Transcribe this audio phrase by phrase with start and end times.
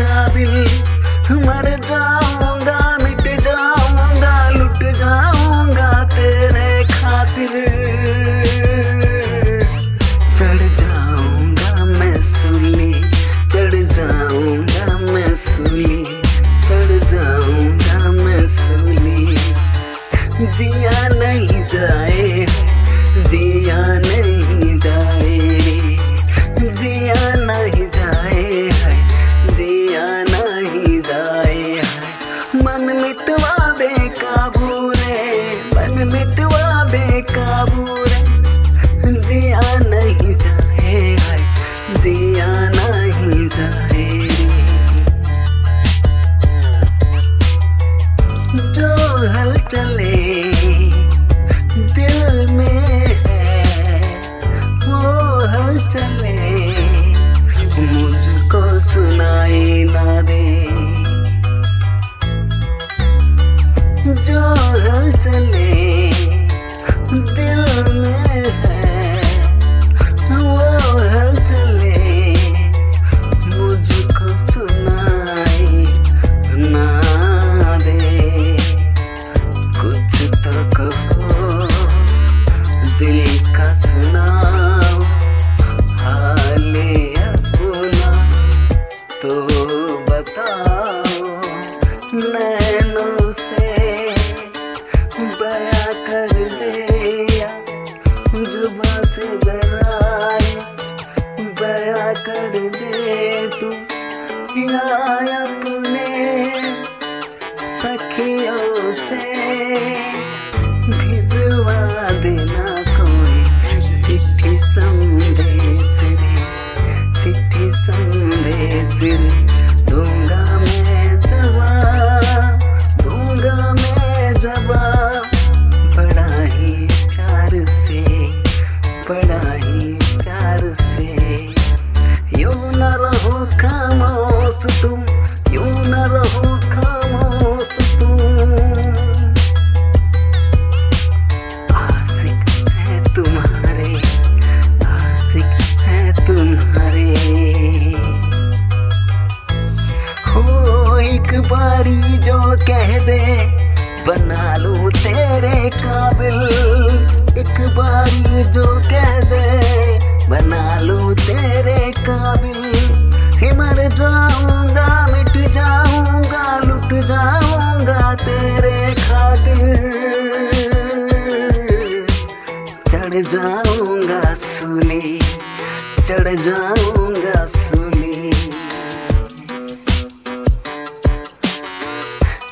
[0.00, 0.54] काबिल
[1.46, 2.23] मर जा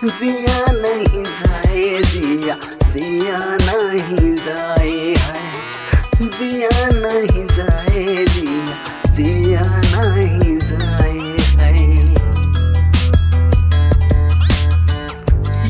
[0.02, 2.54] जिया नहीं जाए जिया
[2.92, 8.74] जिया नहीं जाए है जिया नहीं जाए जिया
[9.16, 11.72] जिया नहीं जाए है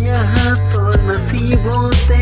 [0.07, 2.21] यहाँ तो नसीबों से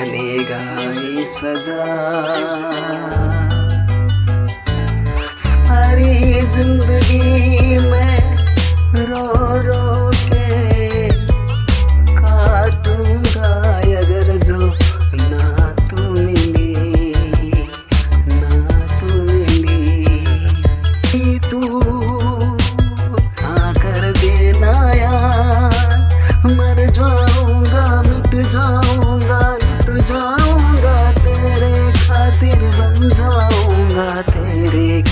[0.00, 0.58] बनेगा
[0.98, 3.39] ही सदा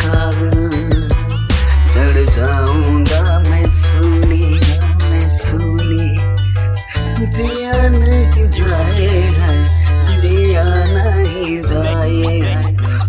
[0.00, 1.08] सावन
[1.92, 2.16] चढ़
[8.58, 9.08] जाए
[9.38, 9.56] है
[10.22, 10.64] जिया
[10.94, 12.56] नहीं जाए है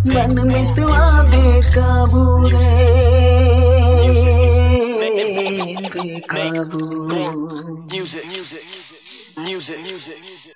[0.08, 0.88] मन में तो
[1.32, 2.78] बेकाबू रे
[5.96, 6.86] बेकाबू
[7.92, 8.64] music music
[9.48, 10.49] music music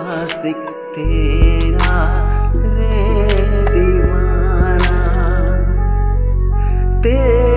[0.00, 0.64] आशिक
[0.94, 1.98] तेरा
[2.54, 3.04] रे
[3.70, 4.98] दीवाना।
[7.02, 7.49] तेरा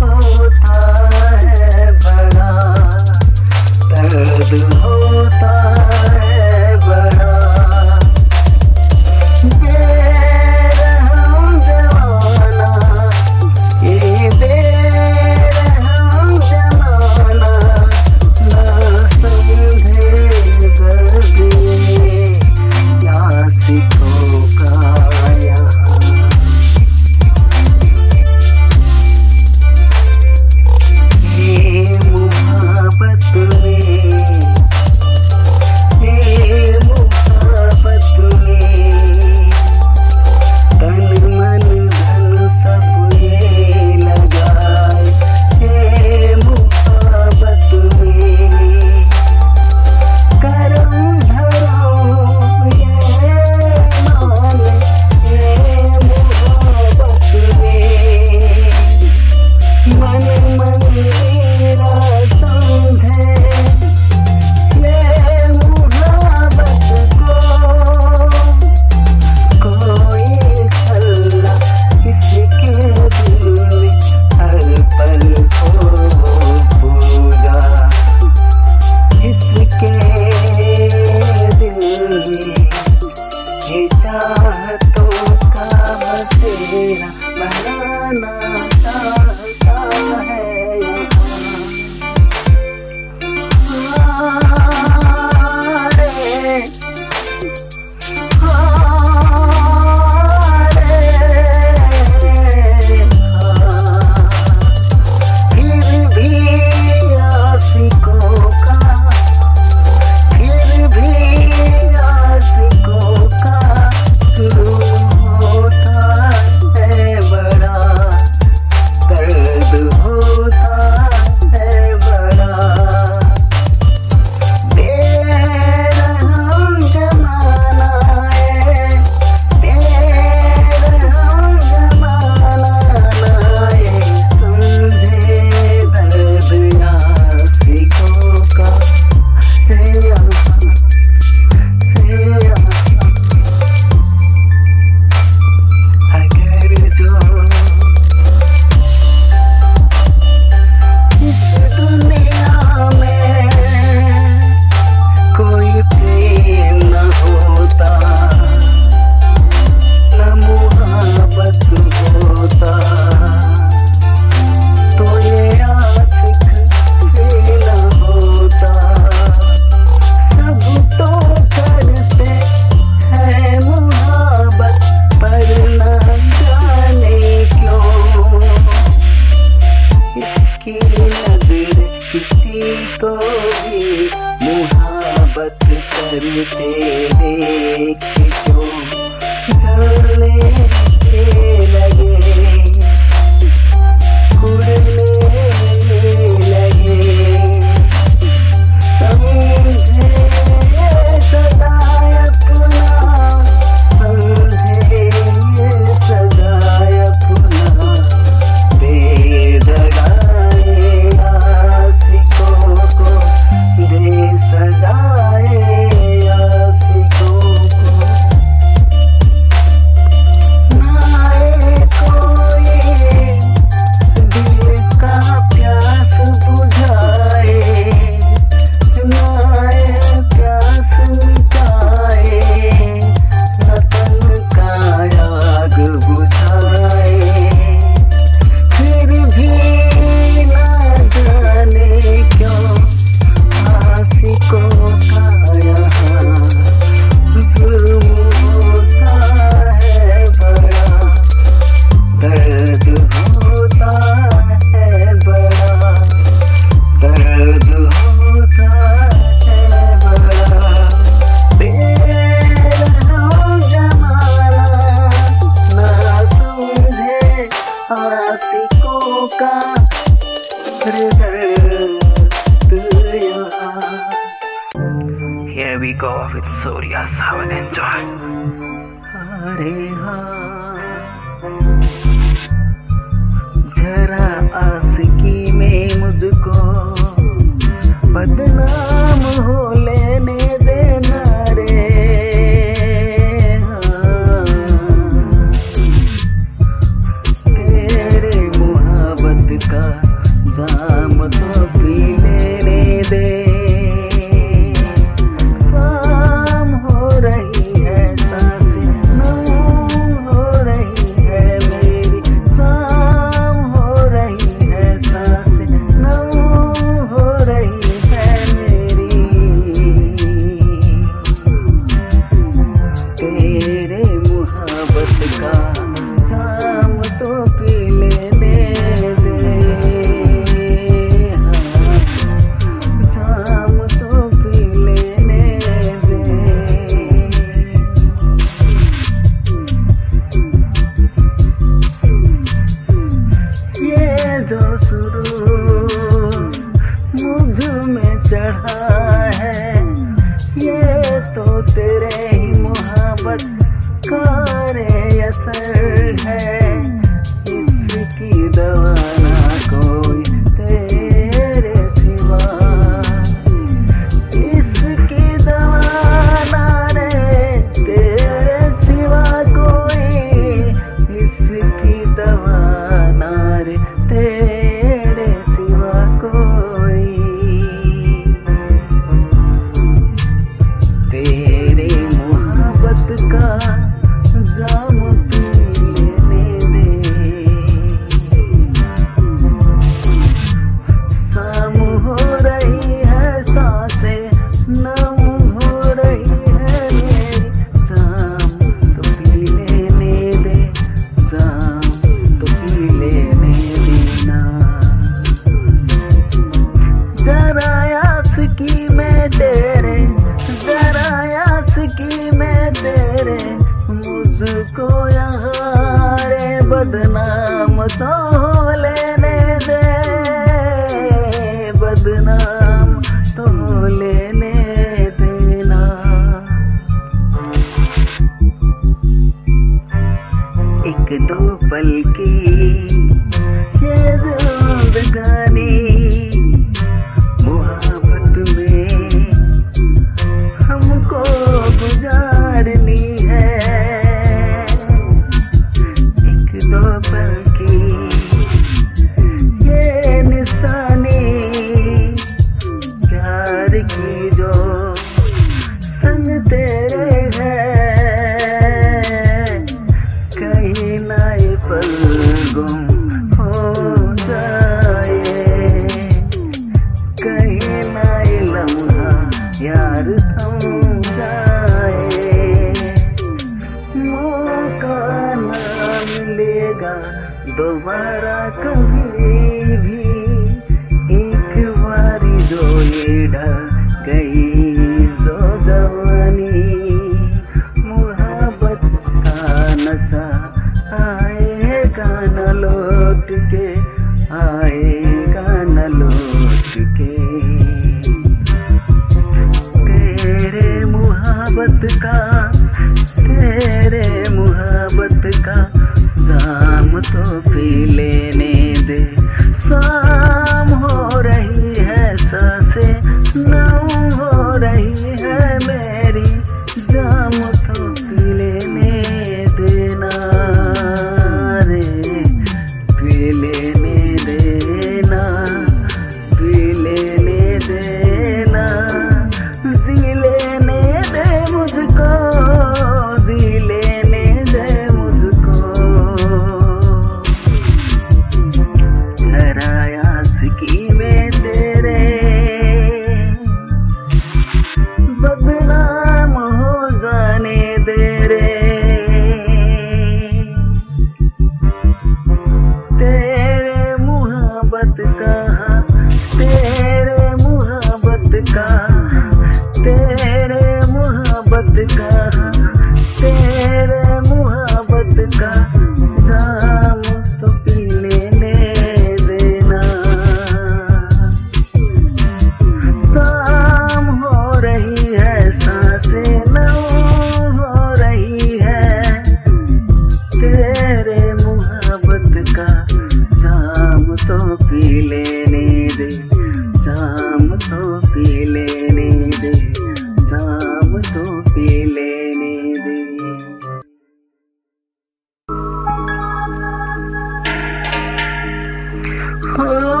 [599.59, 600.00] मेरे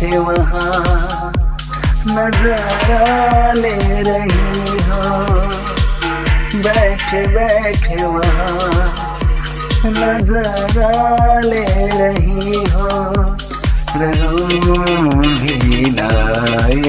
[0.00, 1.32] बैठे वहाँ
[2.08, 5.00] नज़ारा ले रही हो।
[6.64, 8.94] बैठे बैठे वहाँ
[9.84, 11.64] नज़ारा ले
[11.98, 12.88] रही हो।
[14.00, 16.80] रहूँ भी नाए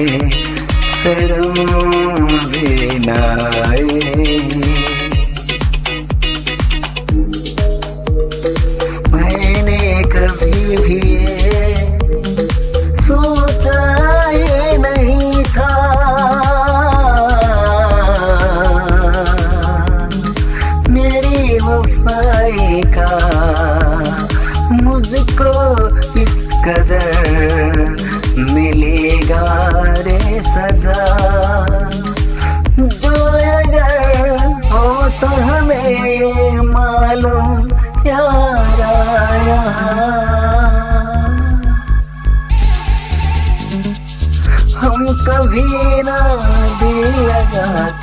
[2.48, 4.81] भी नाए।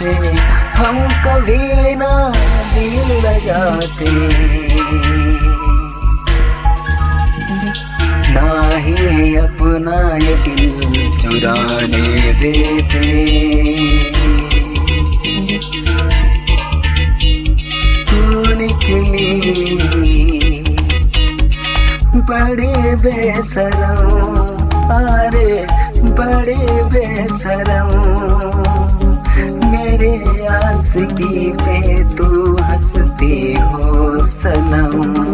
[0.01, 0.38] लगाते
[0.79, 2.12] हम कभी ना
[2.73, 4.12] दिल लगाते
[8.33, 10.77] ना ही अपना ये दिल
[11.21, 13.07] चुराने देते।
[22.29, 24.35] बड़े बेसरम
[24.95, 25.65] अरे
[26.17, 26.57] बड़े
[26.93, 28.18] बेसरम।
[29.99, 35.29] मेरे आस की पे तू हंसती हो सनम।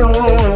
[0.00, 0.47] पे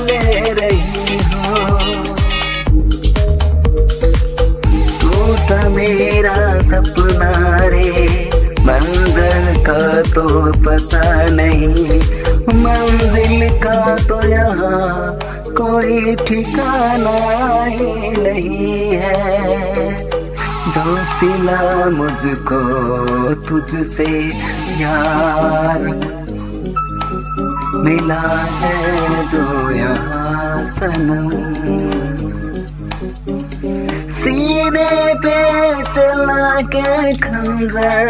[0.00, 1.54] ले रही हो।
[5.00, 5.10] तू
[5.68, 7.90] मेरा सपना रे,
[8.60, 9.78] मंजिल का
[10.12, 10.26] तो
[10.62, 12.00] पता नहीं।
[12.62, 15.18] मंजिल का तो यहाँ
[15.56, 17.16] कोई ठिकाना
[17.64, 19.94] ही नहीं है।
[20.66, 22.60] जो सिला मुझको
[23.48, 24.10] तुझसे
[24.80, 25.84] यार
[27.86, 28.22] मिला
[28.60, 28.76] है
[29.32, 30.70] जो यहाँ
[34.16, 34.86] सीने।
[35.24, 35.36] पे
[35.94, 38.06] चला के खंजर।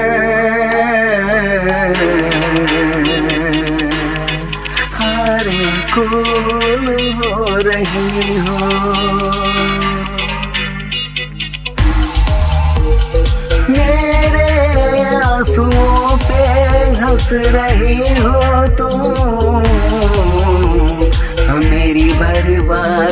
[4.99, 5.62] हारे
[5.95, 6.87] कूल
[7.19, 7.35] हो
[7.67, 8.59] रही हो।
[13.71, 14.49] मेरे
[15.15, 16.43] आंसुओं पे
[17.01, 18.37] हंस रही हो
[18.79, 18.95] तुम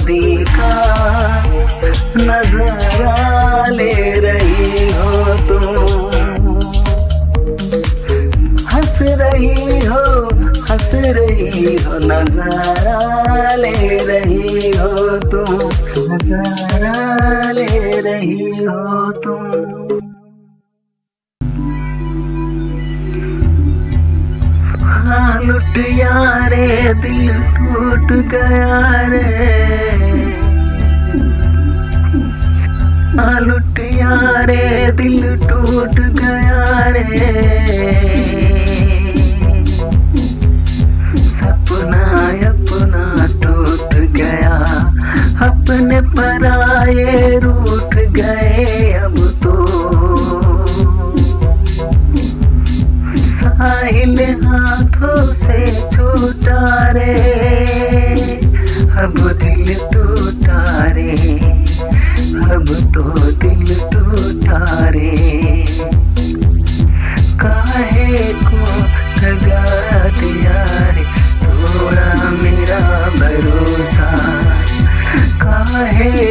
[0.05, 3.93] हाँ, नदी नजरा ले
[4.25, 5.65] रही हो तुम
[8.73, 10.03] हंस रही हो
[10.71, 15.57] हंस रही हो नजरा ले रही हो तुम
[16.13, 19.53] नज़ारा ले रही हो तुम
[25.47, 26.67] लुट यारे
[27.03, 29.94] दिल टूट गया रे।
[33.41, 37.05] लुटिया रे, दिल टूट गया रे।
[41.29, 42.03] सपना
[42.49, 43.05] अपना
[43.43, 44.55] टूट गया,
[45.47, 49.55] अपने पर आए रूठ गए अब तो।
[53.17, 57.15] साहिल हाथों से छूटा रे,
[59.05, 61.44] अब दिल टूटा रे।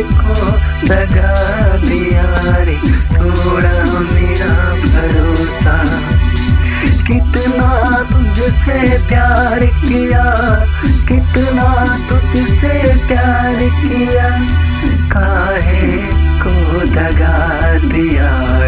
[0.01, 0.51] को
[0.87, 1.33] दगा
[1.77, 2.25] दिया
[2.63, 2.75] रे
[3.13, 5.77] थोड़ा मेरा भरोसा
[7.07, 7.69] कितना
[8.03, 10.23] तुझसे प्यार किया,
[11.07, 11.67] कितना
[12.09, 14.29] तुझसे प्यार किया,
[15.11, 15.97] काहे
[16.43, 18.62] को दगा दिया?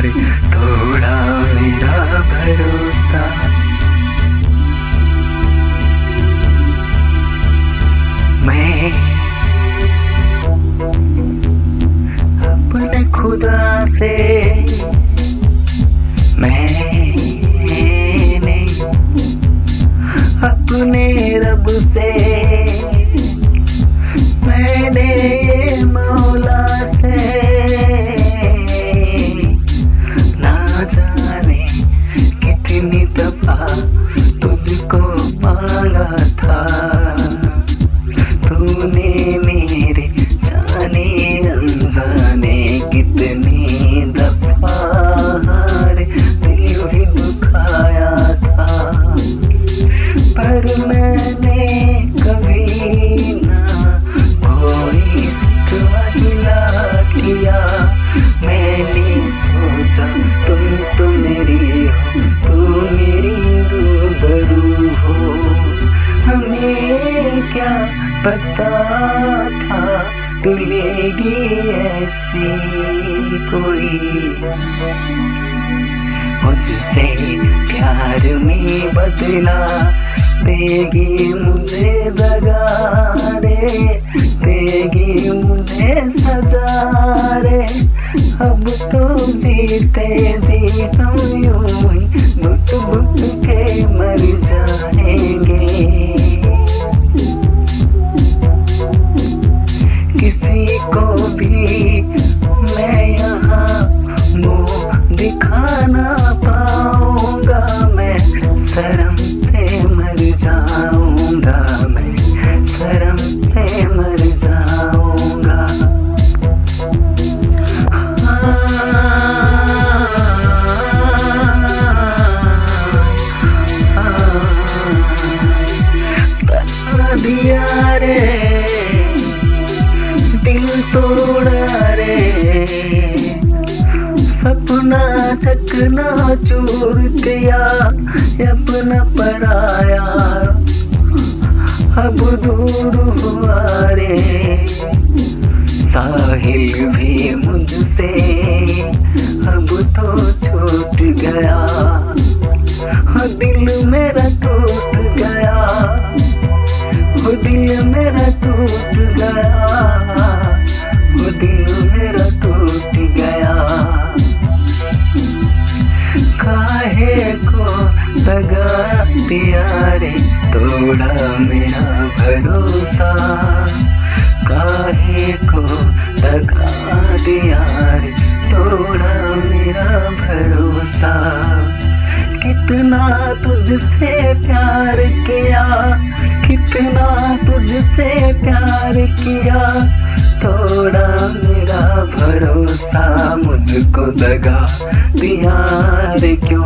[196.22, 196.66] रे क्यों?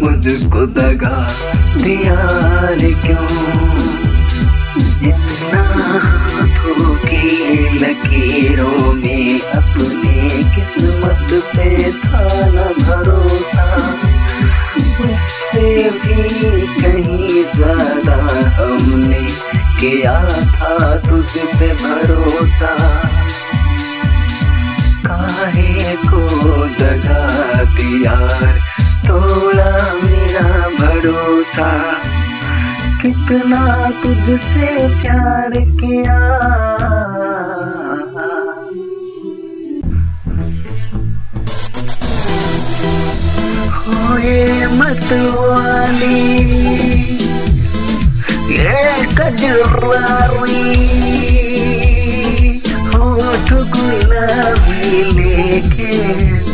[0.00, 1.16] मुझको दगा
[1.76, 2.18] दिया
[2.80, 3.26] रे क्यों?
[5.52, 13.66] हाथों की लकीरों में अपने किस्मत पे था न भरोसा,
[15.04, 16.20] उससे भी
[16.82, 18.18] कहीं ज़्यादा
[18.56, 19.26] हमने
[19.80, 20.18] किया
[20.52, 22.72] था तुझ पे भरोसा।
[25.26, 26.28] काहे को
[26.66, 27.26] दगा
[27.64, 28.14] दिया
[29.08, 31.92] तोड़ा मेरा भरोसा।
[33.02, 36.18] कितना तुझसे प्यार किया।
[43.86, 46.36] होए मत वाली,
[48.56, 49.66] ये होठ
[53.86, 55.92] गुलाबी लेके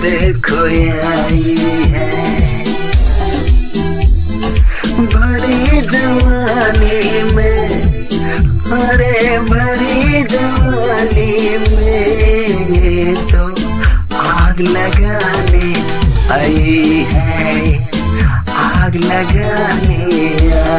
[0.03, 0.65] देखो
[1.09, 1.55] आई
[1.93, 2.11] है।
[5.13, 7.61] बड़ी जवानी में
[8.79, 11.33] अरे बड़ी जवानी
[11.73, 13.45] में तो
[14.19, 15.73] आग लगाने
[16.35, 17.57] आई है।
[18.65, 20.03] आग लगाने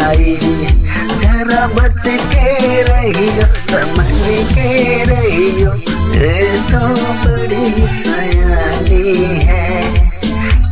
[0.06, 0.36] आई
[1.24, 4.12] जरा बच के रहियो, समझ
[4.54, 5.72] के रहियो।
[6.14, 7.66] तो बड़ी
[8.04, 9.14] सयानी
[9.46, 9.68] है।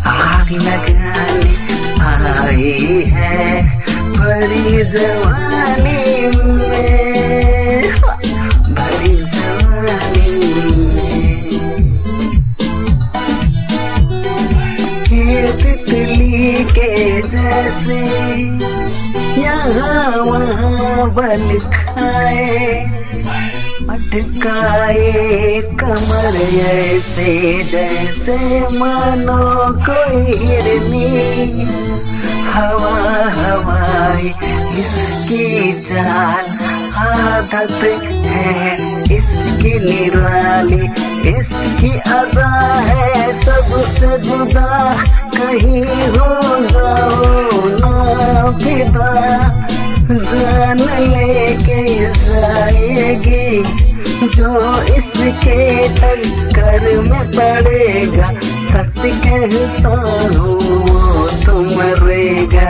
[0.06, 1.52] आग लगाने
[2.40, 3.40] आई है
[4.20, 6.02] बड़ी जवानी
[6.38, 7.82] में।
[8.70, 11.12] बड़ी जवानी में।
[16.64, 18.00] के जैसे
[19.42, 23.02] यहाँ वहाँ बल खाए।
[23.92, 24.61] अटकाए
[25.82, 28.38] कमर ऐसे जैसे
[28.78, 29.38] मानो
[29.86, 31.66] कोई हिरनी
[32.52, 32.96] हवा
[33.36, 34.28] हवाई,
[34.80, 36.46] इसकी चाल
[36.98, 37.72] आदत
[38.26, 38.76] है,
[39.16, 40.84] इसकी निराली,
[41.30, 42.52] इसकी अदा
[42.88, 44.94] है। सबसे जुदा
[45.38, 46.32] कहीं हो
[46.68, 47.24] जाओ,
[47.82, 49.12] ना फिदा।
[50.12, 51.82] जान लेके
[52.14, 53.91] जाएगी।
[54.22, 54.50] जो
[54.96, 55.58] इसके
[55.98, 58.28] टक्कर में पड़ेगा
[58.72, 62.68] सच कहता हूँ, वो तो मरेगा।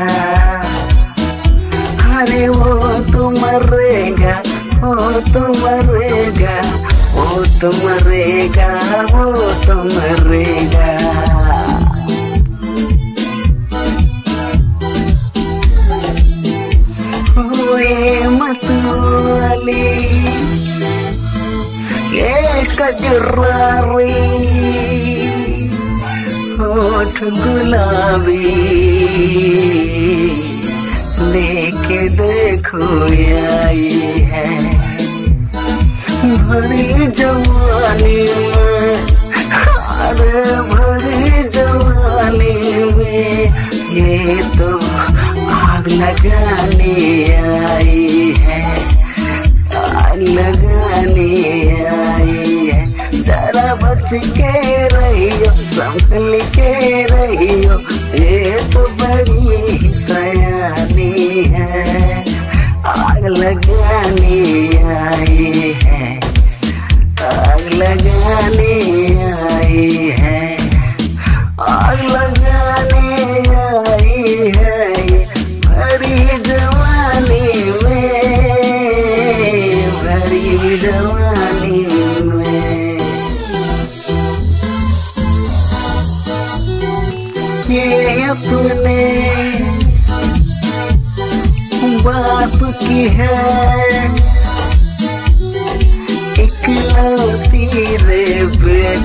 [2.19, 2.73] अरे वो
[3.11, 4.33] तो मरेगा,
[4.79, 4.95] वो
[5.33, 6.55] तो मरेगा,
[7.15, 7.27] वो
[7.61, 8.69] तो मरेगा,
[9.13, 9.25] वो
[9.65, 10.89] तो मरेगा।
[17.35, 17.93] हुए
[18.29, 19.81] मतवाली
[20.31, 20.50] ये
[22.81, 24.13] कजरारी
[26.59, 28.53] होठ गुलाबी
[31.33, 32.87] लेके देखो
[33.49, 33.89] आई
[34.31, 34.47] है
[36.49, 38.17] भरी जवानी
[40.09, 40.41] में
[40.71, 42.55] भरी जवानी
[42.97, 43.43] में
[43.97, 44.71] ये तो
[45.59, 46.95] आग लगाने
[47.51, 48.63] आई है
[49.85, 51.29] आग लगाने
[51.87, 52.00] आई
[54.13, 56.71] के रहियो संभल के
[57.11, 57.77] रहियो
[58.23, 62.23] ये तो बड़ी सयानी है।
[62.91, 64.39] आग लगाने
[64.93, 65.51] आई
[65.83, 66.17] है,
[67.23, 68.73] आग लगाने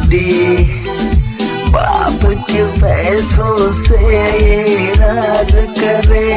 [0.09, 0.65] बेटी
[1.73, 6.35] बाप के पैसों से राज करे।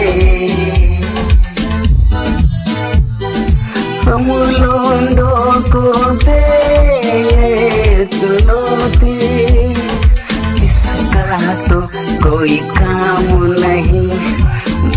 [4.06, 5.84] हम लोंडों को
[6.26, 9.18] दे चुनौती
[10.66, 11.82] इसका तो
[12.24, 13.26] कोई काम
[13.60, 14.08] नहीं।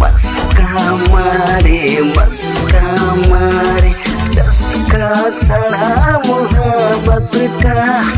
[0.01, 2.83] मस्का मारे मस्का
[3.29, 3.93] मारे।
[4.35, 7.31] चस्का चढ़ा मोहब्बत
[7.62, 8.12] का।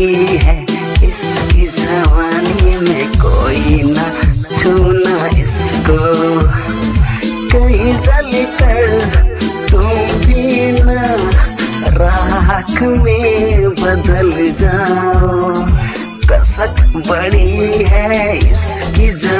[0.00, 0.62] लगी है।
[1.04, 4.06] इसकी जवानी में कोई ना
[4.62, 5.98] छूना इसको।
[7.52, 8.30] कहीं जल
[8.60, 8.86] कर
[9.70, 9.88] तुम
[10.26, 10.70] भी
[11.98, 15.52] राख में बदल जाओ।
[16.30, 16.74] कसक
[17.08, 19.39] बड़ी है इसकी जवानी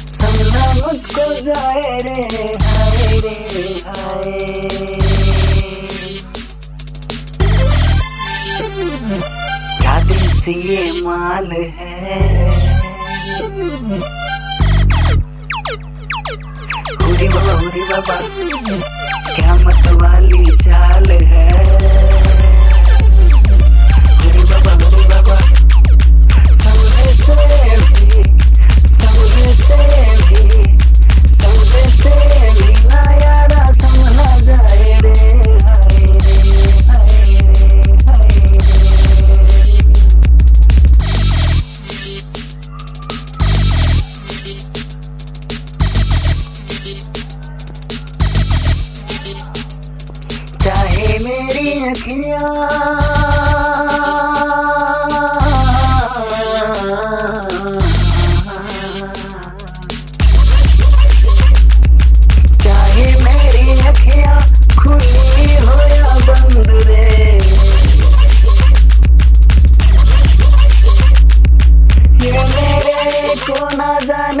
[0.81, 2.19] मुझको जाए रे
[3.15, 3.61] रे
[10.07, 11.91] देसी ये माल है
[17.89, 18.15] बाबा
[19.35, 21.40] क्या मत वाली चाल है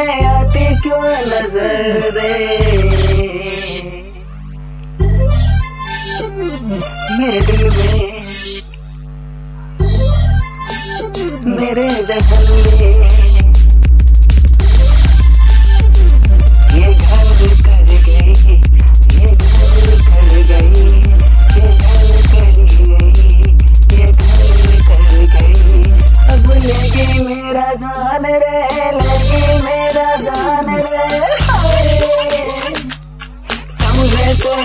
[0.09, 2.33] आती क्यों नज़र रे?
[7.19, 8.10] मेरे दिल में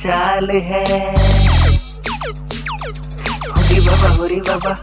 [0.01, 0.84] चाल है
[3.53, 4.74] होरी बाबा होरी बाबा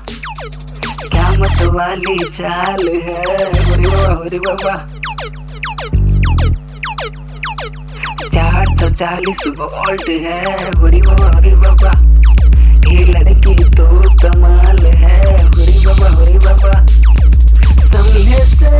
[1.09, 3.21] क्या मत वाली चाल है
[3.69, 4.13] होरी बाबा
[4.47, 4.77] बाबा
[8.35, 10.71] चार सौ चालीस वोल्ट है?
[10.81, 12.14] होरी बाबा होरी बाबा।
[13.05, 13.87] लड़की तो
[14.23, 15.21] कमाल है
[15.87, 16.73] बाबा होरी बाबा
[17.93, 18.71] समझे से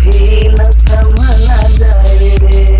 [0.00, 2.77] भी न समझा जाए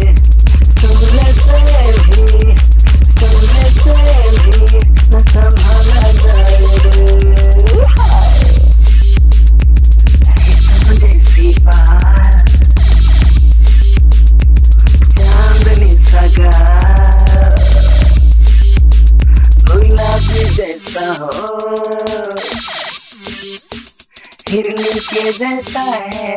[25.10, 26.36] के जैसा है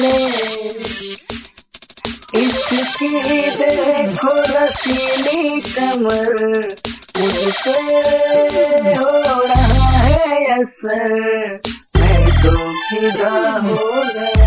[0.00, 0.16] रे।
[2.36, 3.08] इसकी
[3.50, 6.30] देखो रसीली कमर
[7.18, 7.78] मुझसे
[8.92, 9.10] हो
[9.46, 10.18] रहा है
[10.56, 11.12] असर।
[11.96, 14.45] मैं तो फिदा हो गया।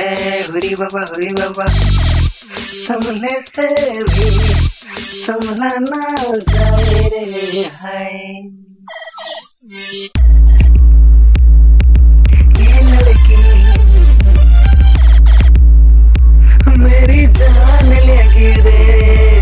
[0.00, 1.64] हुरी बाबा हरी बाबा
[2.86, 3.66] सुनने से
[4.10, 4.28] भी
[5.26, 6.02] समझना ना
[6.52, 8.16] जाए रे हाय
[16.78, 19.37] मेरी जान लगी रे।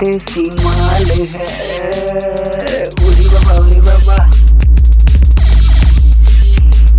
[0.00, 1.48] देसी माल है।
[3.06, 4.16] उरी बाबा उरी बाबा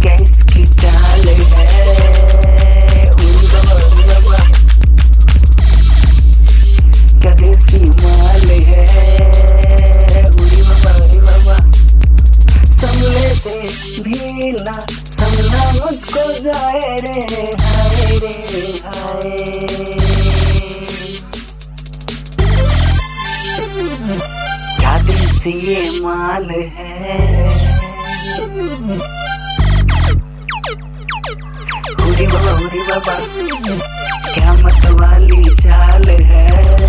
[0.04, 1.40] गैस की चाल है।
[3.12, 4.38] उरी बाबा उरी बाबा
[7.22, 8.86] क्या देसी माल है?
[10.42, 11.58] उरी बाबा उरी बाबा
[12.82, 13.56] संभले से
[14.04, 18.36] भी ना संभला मुझको जाए रे, हाय रे,
[18.86, 19.01] हाय
[25.50, 26.70] ये माल है।
[32.90, 33.16] बाबा
[34.34, 36.81] क्या मतवाली चाल है?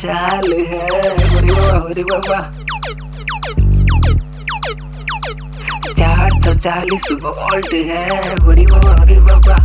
[0.00, 2.38] चाल है। हरे बाबा हरे बाबा
[5.98, 8.04] चार सौ चालीस वोल्ट है।
[8.46, 9.56] हरे बाबा हरी बाबा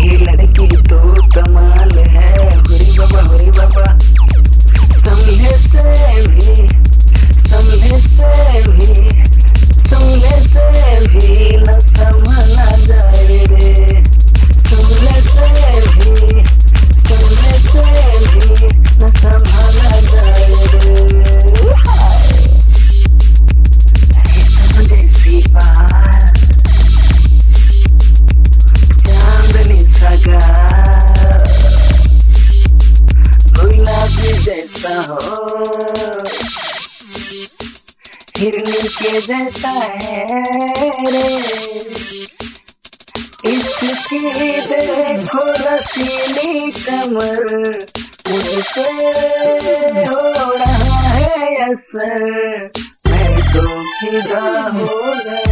[0.00, 0.98] ये लड़की तो
[1.34, 3.86] कमाल है। हरे बाबा हरी बाबा
[4.98, 5.86] समझे से
[6.28, 6.68] भी
[7.48, 8.32] समझे से
[8.68, 8.90] भी
[9.88, 10.66] समझे से
[11.08, 11.77] भी ना
[43.44, 44.18] इसकी
[44.60, 47.44] देखो रसीली कमर
[48.28, 48.90] मुझसे
[50.08, 50.20] हो
[50.56, 52.24] रहा है असर।
[53.06, 55.47] मैं तो फिदा हो गया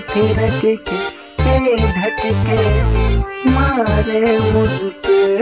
[0.00, 2.82] थे रटके के धटके
[3.50, 4.70] मारे मुझ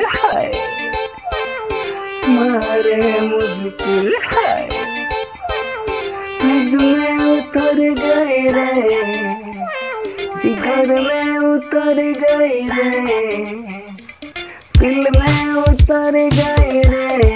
[0.06, 0.50] हाय।
[2.28, 4.68] मारे मुझ पे हाय
[6.74, 8.94] में उतर गए रे
[10.42, 13.20] जिगर में उतर गए रे,
[14.78, 17.34] दिल में उतर गए रे।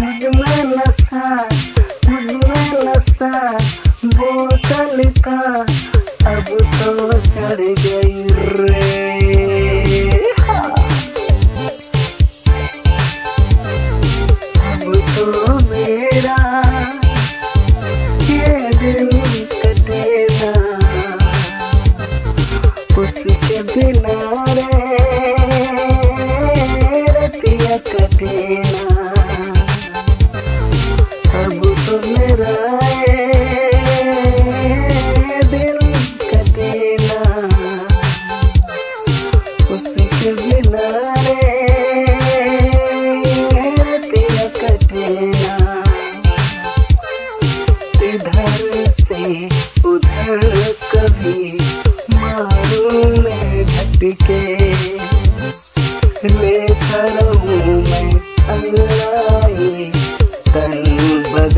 [0.00, 1.48] मुझमें नशा
[5.22, 5.64] buscar,
[6.24, 9.01] a buscar, buscar,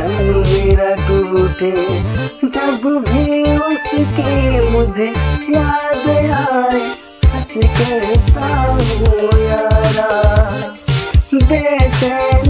[0.05, 1.71] संग मेरा टूटे
[2.55, 4.33] जब भी उसके
[4.71, 5.07] मुझे
[5.55, 6.81] याद आए
[7.25, 10.09] सच करता हूँ यारा
[11.35, 12.44] बेचैन